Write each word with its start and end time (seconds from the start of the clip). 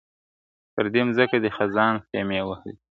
پردې 0.73 1.01
مځکه 1.07 1.37
دي 1.43 1.49
خزان 1.57 1.93
خېمې 2.07 2.39
وهلي!. 2.47 2.75